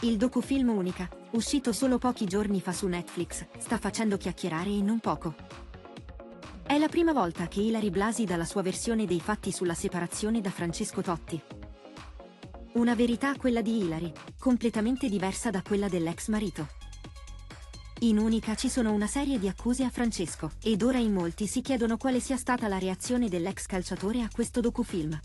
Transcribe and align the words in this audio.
Il 0.00 0.18
docufilm 0.18 0.68
Unica, 0.68 1.08
uscito 1.30 1.72
solo 1.72 1.96
pochi 1.96 2.26
giorni 2.26 2.60
fa 2.60 2.72
su 2.72 2.86
Netflix, 2.86 3.46
sta 3.56 3.78
facendo 3.78 4.18
chiacchierare 4.18 4.68
e 4.68 4.82
non 4.82 5.00
poco. 5.00 5.34
È 6.62 6.76
la 6.76 6.88
prima 6.88 7.14
volta 7.14 7.48
che 7.48 7.62
Ilari 7.62 7.88
Blasi 7.88 8.24
dà 8.24 8.36
la 8.36 8.44
sua 8.44 8.60
versione 8.60 9.06
dei 9.06 9.20
fatti 9.20 9.50
sulla 9.50 9.72
separazione 9.72 10.42
da 10.42 10.50
Francesco 10.50 11.00
Totti. 11.00 11.40
Una 12.74 12.94
verità 12.94 13.34
quella 13.36 13.62
di 13.62 13.78
Ilari, 13.78 14.12
completamente 14.38 15.08
diversa 15.08 15.50
da 15.50 15.62
quella 15.62 15.88
dell'ex 15.88 16.28
marito. 16.28 16.68
In 18.00 18.18
Unica 18.18 18.54
ci 18.54 18.68
sono 18.68 18.92
una 18.92 19.06
serie 19.06 19.38
di 19.38 19.48
accuse 19.48 19.82
a 19.82 19.88
Francesco, 19.88 20.50
ed 20.62 20.82
ora 20.82 20.98
in 20.98 21.14
molti 21.14 21.46
si 21.46 21.62
chiedono 21.62 21.96
quale 21.96 22.20
sia 22.20 22.36
stata 22.36 22.68
la 22.68 22.78
reazione 22.78 23.30
dell'ex 23.30 23.64
calciatore 23.64 24.20
a 24.20 24.28
questo 24.30 24.60
docufilm. 24.60 25.18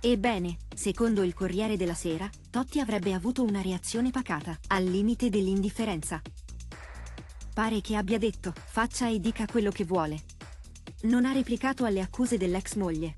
Ebbene, 0.00 0.58
secondo 0.76 1.24
il 1.24 1.34
Corriere 1.34 1.76
della 1.76 1.94
Sera, 1.94 2.30
Totti 2.50 2.78
avrebbe 2.78 3.12
avuto 3.12 3.42
una 3.42 3.60
reazione 3.60 4.10
pacata, 4.10 4.56
al 4.68 4.84
limite 4.84 5.28
dell'indifferenza. 5.28 6.22
Pare 7.52 7.80
che 7.80 7.96
abbia 7.96 8.16
detto, 8.16 8.52
faccia 8.54 9.08
e 9.08 9.18
dica 9.18 9.46
quello 9.46 9.72
che 9.72 9.84
vuole. 9.84 10.22
Non 11.02 11.24
ha 11.24 11.32
replicato 11.32 11.84
alle 11.84 12.00
accuse 12.00 12.36
dell'ex 12.36 12.76
moglie. 12.76 13.14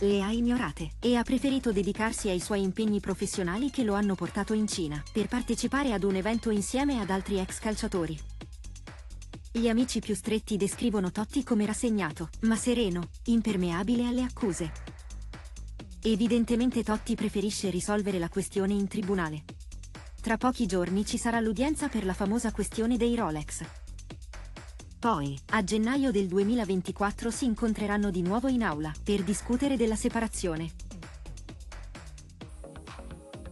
Le 0.00 0.22
ha 0.22 0.32
ignorate 0.32 0.92
e 0.98 1.16
ha 1.16 1.22
preferito 1.22 1.70
dedicarsi 1.70 2.30
ai 2.30 2.40
suoi 2.40 2.62
impegni 2.62 3.00
professionali 3.00 3.70
che 3.70 3.84
lo 3.84 3.92
hanno 3.92 4.14
portato 4.14 4.54
in 4.54 4.66
Cina 4.66 5.02
per 5.12 5.28
partecipare 5.28 5.92
ad 5.92 6.02
un 6.02 6.14
evento 6.14 6.48
insieme 6.48 6.98
ad 6.98 7.10
altri 7.10 7.38
ex 7.38 7.58
calciatori. 7.58 8.18
Gli 9.52 9.68
amici 9.68 10.00
più 10.00 10.14
stretti 10.14 10.56
descrivono 10.56 11.12
Totti 11.12 11.44
come 11.44 11.66
rassegnato, 11.66 12.30
ma 12.40 12.56
sereno, 12.56 13.10
impermeabile 13.24 14.06
alle 14.06 14.22
accuse. 14.22 14.72
Evidentemente 16.04 16.82
Totti 16.82 17.14
preferisce 17.14 17.70
risolvere 17.70 18.18
la 18.18 18.28
questione 18.28 18.72
in 18.72 18.88
tribunale. 18.88 19.44
Tra 20.20 20.36
pochi 20.36 20.66
giorni 20.66 21.06
ci 21.06 21.16
sarà 21.16 21.38
l'udienza 21.38 21.88
per 21.88 22.04
la 22.04 22.12
famosa 22.12 22.50
questione 22.50 22.96
dei 22.96 23.14
Rolex. 23.14 23.64
Poi, 24.98 25.38
a 25.50 25.62
gennaio 25.62 26.10
del 26.10 26.26
2024 26.26 27.30
si 27.30 27.44
incontreranno 27.44 28.10
di 28.10 28.22
nuovo 28.22 28.48
in 28.48 28.64
aula, 28.64 28.92
per 29.04 29.22
discutere 29.22 29.76
della 29.76 29.94
separazione. 29.94 30.72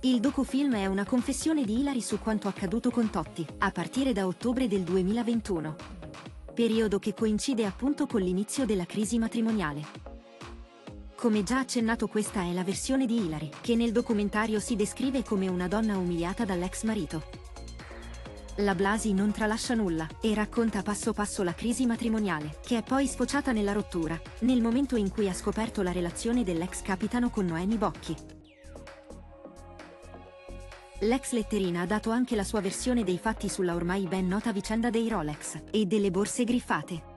Il 0.00 0.20
docufilm 0.20 0.74
è 0.74 0.86
una 0.86 1.04
confessione 1.04 1.66
di 1.66 1.80
Hilary 1.80 2.00
su 2.00 2.18
quanto 2.18 2.48
accaduto 2.48 2.90
con 2.90 3.10
Totti, 3.10 3.46
a 3.58 3.70
partire 3.72 4.14
da 4.14 4.26
ottobre 4.26 4.68
del 4.68 4.84
2021. 4.84 5.76
Periodo 6.54 6.98
che 6.98 7.12
coincide 7.12 7.66
appunto 7.66 8.06
con 8.06 8.22
l'inizio 8.22 8.64
della 8.64 8.86
crisi 8.86 9.18
matrimoniale. 9.18 10.07
Come 11.18 11.42
già 11.42 11.58
accennato 11.58 12.06
questa 12.06 12.42
è 12.42 12.52
la 12.52 12.62
versione 12.62 13.04
di 13.04 13.16
Hilary, 13.16 13.50
che 13.60 13.74
nel 13.74 13.90
documentario 13.90 14.60
si 14.60 14.76
descrive 14.76 15.24
come 15.24 15.48
una 15.48 15.66
donna 15.66 15.96
umiliata 15.98 16.44
dall'ex 16.44 16.84
marito. 16.84 17.24
La 18.58 18.76
Blasi 18.76 19.12
non 19.12 19.32
tralascia 19.32 19.74
nulla 19.74 20.06
e 20.20 20.32
racconta 20.32 20.82
passo 20.82 21.12
passo 21.12 21.42
la 21.42 21.54
crisi 21.54 21.86
matrimoniale, 21.86 22.60
che 22.64 22.78
è 22.78 22.82
poi 22.84 23.08
sfociata 23.08 23.50
nella 23.50 23.72
rottura, 23.72 24.16
nel 24.42 24.62
momento 24.62 24.94
in 24.94 25.10
cui 25.10 25.28
ha 25.28 25.34
scoperto 25.34 25.82
la 25.82 25.90
relazione 25.90 26.44
dell'ex 26.44 26.82
capitano 26.82 27.30
con 27.30 27.46
Noemi 27.46 27.78
Bocchi. 27.78 28.14
L'ex 31.00 31.32
letterina 31.32 31.80
ha 31.80 31.86
dato 31.86 32.10
anche 32.10 32.36
la 32.36 32.44
sua 32.44 32.60
versione 32.60 33.02
dei 33.02 33.18
fatti 33.18 33.48
sulla 33.48 33.74
ormai 33.74 34.06
ben 34.06 34.28
nota 34.28 34.52
vicenda 34.52 34.88
dei 34.88 35.08
Rolex 35.08 35.62
e 35.72 35.84
delle 35.84 36.12
borse 36.12 36.44
griffate. 36.44 37.16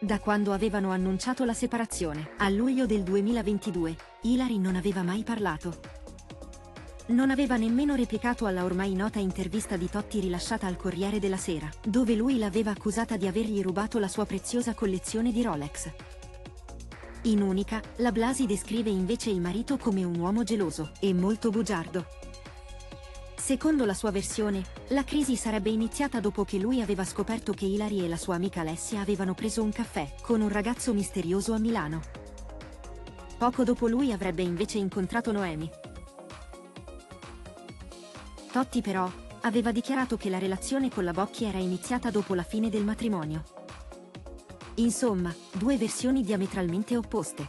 Da 0.00 0.20
quando 0.20 0.52
avevano 0.52 0.92
annunciato 0.92 1.44
la 1.44 1.52
separazione, 1.52 2.30
a 2.36 2.48
luglio 2.48 2.86
del 2.86 3.02
2022, 3.02 3.96
Hilary 4.22 4.56
non 4.56 4.76
aveva 4.76 5.02
mai 5.02 5.24
parlato. 5.24 5.80
Non 7.06 7.30
aveva 7.30 7.56
nemmeno 7.56 7.96
replicato 7.96 8.46
alla 8.46 8.62
ormai 8.62 8.94
nota 8.94 9.18
intervista 9.18 9.76
di 9.76 9.90
Totti 9.90 10.20
rilasciata 10.20 10.68
al 10.68 10.76
Corriere 10.76 11.18
della 11.18 11.36
Sera, 11.36 11.68
dove 11.84 12.14
lui 12.14 12.38
l'aveva 12.38 12.70
accusata 12.70 13.16
di 13.16 13.26
avergli 13.26 13.60
rubato 13.60 13.98
la 13.98 14.06
sua 14.06 14.24
preziosa 14.24 14.72
collezione 14.72 15.32
di 15.32 15.42
Rolex. 15.42 15.90
In 17.22 17.42
Unica, 17.42 17.82
la 17.96 18.12
Blasi 18.12 18.46
descrive 18.46 18.90
invece 18.90 19.30
il 19.30 19.40
marito 19.40 19.78
come 19.78 20.04
un 20.04 20.16
uomo 20.16 20.44
geloso 20.44 20.92
e 21.00 21.12
molto 21.12 21.50
bugiardo. 21.50 22.06
Secondo 23.48 23.86
la 23.86 23.94
sua 23.94 24.10
versione, 24.10 24.62
la 24.88 25.04
crisi 25.04 25.34
sarebbe 25.34 25.70
iniziata 25.70 26.20
dopo 26.20 26.44
che 26.44 26.58
lui 26.58 26.82
aveva 26.82 27.02
scoperto 27.02 27.54
che 27.54 27.64
Hilary 27.64 28.04
e 28.04 28.06
la 28.06 28.18
sua 28.18 28.34
amica 28.34 28.60
Alessia 28.60 29.00
avevano 29.00 29.32
preso 29.32 29.62
un 29.62 29.72
caffè 29.72 30.16
con 30.20 30.42
un 30.42 30.50
ragazzo 30.50 30.92
misterioso 30.92 31.54
a 31.54 31.58
Milano. 31.58 32.02
Poco 33.38 33.64
dopo 33.64 33.88
lui 33.88 34.12
avrebbe 34.12 34.42
invece 34.42 34.76
incontrato 34.76 35.32
Noemi. 35.32 35.70
Totti 38.52 38.82
però, 38.82 39.10
aveva 39.40 39.72
dichiarato 39.72 40.18
che 40.18 40.28
la 40.28 40.38
relazione 40.38 40.90
con 40.90 41.04
la 41.04 41.12
Bocchi 41.12 41.46
era 41.46 41.56
iniziata 41.56 42.10
dopo 42.10 42.34
la 42.34 42.42
fine 42.42 42.68
del 42.68 42.84
matrimonio. 42.84 43.44
Insomma, 44.74 45.34
due 45.52 45.78
versioni 45.78 46.20
diametralmente 46.20 46.98
opposte. 46.98 47.48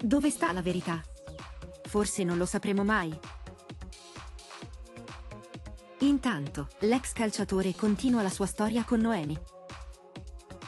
Dove 0.00 0.30
sta 0.30 0.50
la 0.50 0.62
verità? 0.62 0.98
Forse 1.82 2.24
non 2.24 2.38
lo 2.38 2.46
sapremo 2.46 2.84
mai. 2.84 3.14
Intanto, 6.02 6.66
l'ex 6.80 7.12
calciatore 7.12 7.76
continua 7.76 8.22
la 8.22 8.28
sua 8.28 8.46
storia 8.46 8.82
con 8.82 8.98
Noemi. 8.98 9.38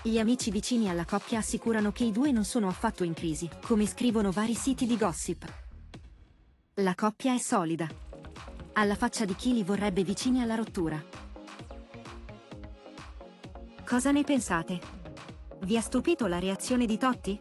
Gli 0.04 0.16
amici 0.18 0.52
vicini 0.52 0.88
alla 0.88 1.04
coppia 1.04 1.38
assicurano 1.38 1.90
che 1.90 2.04
i 2.04 2.12
due 2.12 2.30
non 2.30 2.44
sono 2.44 2.68
affatto 2.68 3.02
in 3.02 3.14
crisi, 3.14 3.50
come 3.62 3.84
scrivono 3.84 4.30
vari 4.30 4.54
siti 4.54 4.86
di 4.86 4.96
gossip. 4.96 5.44
La 6.74 6.94
coppia 6.94 7.34
è 7.34 7.38
solida. 7.38 7.88
Alla 8.74 8.94
faccia 8.94 9.24
di 9.24 9.34
chi 9.34 9.52
li 9.54 9.64
vorrebbe 9.64 10.04
vicini 10.04 10.40
alla 10.40 10.54
rottura. 10.54 11.02
Cosa 13.84 14.12
ne 14.12 14.22
pensate? 14.22 14.80
Vi 15.62 15.76
ha 15.76 15.80
stupito 15.80 16.28
la 16.28 16.38
reazione 16.38 16.86
di 16.86 16.96
Totti? 16.96 17.40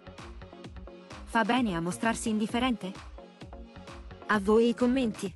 Fa 1.25 1.43
bene 1.43 1.75
a 1.75 1.79
mostrarsi 1.79 2.29
indifferente? 2.29 2.91
A 4.27 4.39
voi 4.39 4.69
i 4.69 4.73
commenti. 4.73 5.31